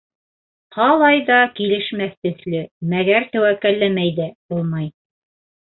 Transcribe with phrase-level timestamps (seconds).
[0.77, 2.65] Ҡалай ҙа килешмәҫ төҫлө,
[2.95, 4.95] мәгәр тәүәккәлләмәй ҙә булмай.